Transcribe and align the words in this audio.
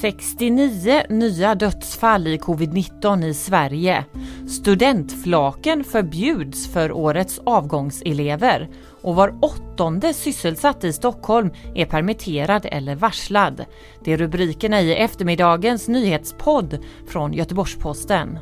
69 0.00 1.02
nya 1.08 1.54
dödsfall 1.54 2.26
i 2.26 2.38
covid-19 2.38 3.24
i 3.24 3.34
Sverige. 3.34 4.04
Studentflaken 4.48 5.84
förbjuds 5.84 6.72
för 6.72 6.92
årets 6.92 7.40
avgångselever 7.46 8.68
och 9.02 9.14
var 9.14 9.34
åttonde 9.40 10.14
sysselsatt 10.14 10.84
i 10.84 10.92
Stockholm 10.92 11.50
är 11.74 11.86
permitterad 11.86 12.66
eller 12.70 12.94
varslad. 12.94 13.64
Det 14.04 14.12
är 14.12 14.16
rubrikerna 14.16 14.80
i 14.80 14.94
eftermiddagens 14.94 15.88
nyhetspodd 15.88 16.78
från 17.06 17.32
Göteborgs-Posten. 17.32 18.38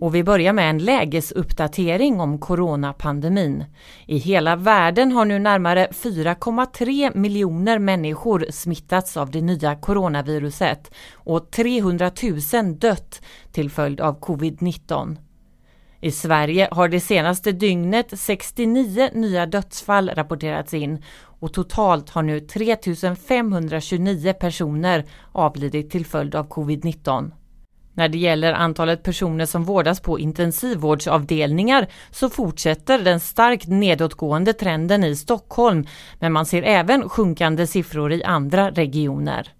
Och 0.00 0.14
vi 0.14 0.24
börjar 0.24 0.52
med 0.52 0.70
en 0.70 0.78
lägesuppdatering 0.78 2.20
om 2.20 2.38
coronapandemin. 2.38 3.64
I 4.06 4.18
hela 4.18 4.56
världen 4.56 5.12
har 5.12 5.24
nu 5.24 5.38
närmare 5.38 5.88
4,3 5.90 7.16
miljoner 7.16 7.78
människor 7.78 8.46
smittats 8.50 9.16
av 9.16 9.30
det 9.30 9.40
nya 9.40 9.76
coronaviruset 9.76 10.90
och 11.14 11.50
300 11.50 12.10
000 12.52 12.78
dött 12.78 13.22
till 13.52 13.70
följd 13.70 14.00
av 14.00 14.20
covid-19. 14.20 15.16
I 16.00 16.10
Sverige 16.10 16.68
har 16.70 16.88
det 16.88 17.00
senaste 17.00 17.52
dygnet 17.52 18.18
69 18.18 19.10
nya 19.14 19.46
dödsfall 19.46 20.10
rapporterats 20.10 20.74
in 20.74 21.02
och 21.40 21.52
totalt 21.52 22.10
har 22.10 22.22
nu 22.22 22.40
3529 22.40 24.32
personer 24.32 25.04
avlidit 25.32 25.90
till 25.90 26.06
följd 26.06 26.34
av 26.34 26.48
covid-19. 26.48 27.30
När 27.96 28.08
det 28.08 28.18
gäller 28.18 28.52
antalet 28.52 29.02
personer 29.02 29.46
som 29.46 29.64
vårdas 29.64 30.00
på 30.00 30.18
intensivvårdsavdelningar 30.18 31.86
så 32.10 32.30
fortsätter 32.30 32.98
den 32.98 33.20
starkt 33.20 33.68
nedåtgående 33.68 34.52
trenden 34.52 35.04
i 35.04 35.16
Stockholm, 35.16 35.86
men 36.18 36.32
man 36.32 36.46
ser 36.46 36.62
även 36.62 37.08
sjunkande 37.08 37.66
siffror 37.66 38.12
i 38.12 38.24
andra 38.24 38.70
regioner. 38.70 39.55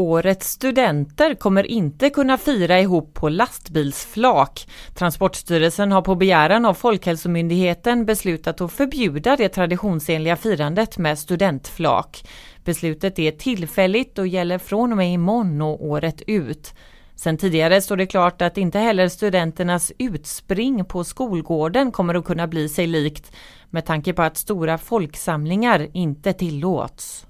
Årets 0.00 0.50
studenter 0.50 1.34
kommer 1.34 1.66
inte 1.66 2.10
kunna 2.10 2.38
fira 2.38 2.80
ihop 2.80 3.14
på 3.14 3.28
lastbilsflak. 3.28 4.68
Transportstyrelsen 4.94 5.92
har 5.92 6.02
på 6.02 6.14
begäran 6.14 6.64
av 6.64 6.74
Folkhälsomyndigheten 6.74 8.04
beslutat 8.04 8.60
att 8.60 8.72
förbjuda 8.72 9.36
det 9.36 9.48
traditionsenliga 9.48 10.36
firandet 10.36 10.98
med 10.98 11.18
studentflak. 11.18 12.28
Beslutet 12.64 13.18
är 13.18 13.30
tillfälligt 13.30 14.18
och 14.18 14.26
gäller 14.26 14.58
från 14.58 14.90
och 14.90 14.96
med 14.96 15.12
imorgon 15.12 15.62
och 15.62 15.84
året 15.84 16.22
ut. 16.26 16.74
Sen 17.16 17.36
tidigare 17.36 17.80
står 17.80 17.96
det 17.96 18.06
klart 18.06 18.42
att 18.42 18.58
inte 18.58 18.78
heller 18.78 19.08
studenternas 19.08 19.92
utspring 19.98 20.84
på 20.84 21.04
skolgården 21.04 21.92
kommer 21.92 22.14
att 22.14 22.24
kunna 22.24 22.46
bli 22.46 22.68
sig 22.68 22.86
likt 22.86 23.32
med 23.70 23.86
tanke 23.86 24.12
på 24.12 24.22
att 24.22 24.36
stora 24.36 24.78
folksamlingar 24.78 25.88
inte 25.92 26.32
tillåts. 26.32 27.26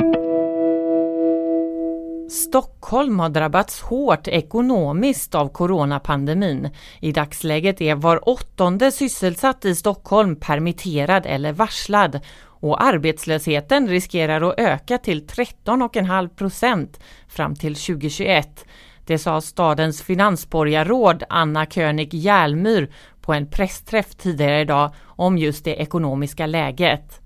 Stockholm 2.31 3.21
har 3.21 3.29
drabbats 3.29 3.81
hårt 3.81 4.29
ekonomiskt 4.29 5.35
av 5.35 5.49
coronapandemin. 5.49 6.69
I 7.01 7.13
dagsläget 7.13 7.81
är 7.81 7.95
var 7.95 8.29
åttonde 8.29 8.93
sysselsatt 8.93 9.65
i 9.65 9.75
Stockholm 9.75 10.37
permitterad 10.37 11.27
eller 11.27 11.53
varslad 11.53 12.21
och 12.43 12.83
arbetslösheten 12.83 13.89
riskerar 13.89 14.49
att 14.49 14.61
öka 14.61 14.99
till 14.99 15.27
13,5 15.27 16.29
procent 16.29 17.01
fram 17.29 17.55
till 17.55 17.75
2021. 17.75 18.65
Det 19.07 19.19
sa 19.19 19.41
stadens 19.41 20.03
finansborgarråd 20.03 21.25
Anna 21.29 21.67
König 21.67 22.15
Järlmyr 22.15 22.93
på 23.21 23.33
en 23.33 23.51
pressträff 23.51 24.15
tidigare 24.15 24.61
idag 24.61 24.95
om 25.05 25.39
just 25.39 25.65
det 25.65 25.75
ekonomiska 25.75 26.47
läget. 26.47 27.21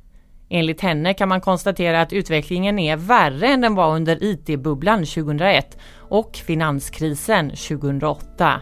Enligt 0.48 0.80
henne 0.80 1.14
kan 1.14 1.28
man 1.28 1.40
konstatera 1.40 2.00
att 2.00 2.12
utvecklingen 2.12 2.78
är 2.78 2.96
värre 2.96 3.46
än 3.46 3.60
den 3.60 3.74
var 3.74 3.94
under 3.94 4.22
IT-bubblan 4.22 4.98
2001 4.98 5.78
och 5.98 6.36
finanskrisen 6.36 7.50
2008. 7.50 8.60